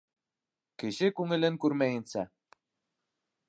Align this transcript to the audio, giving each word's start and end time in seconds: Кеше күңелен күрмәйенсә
Кеше 0.83 1.11
күңелен 1.19 1.59
күрмәйенсә 1.65 2.27